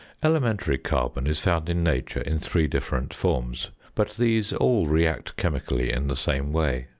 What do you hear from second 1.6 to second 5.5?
in nature in three different forms, but these all re act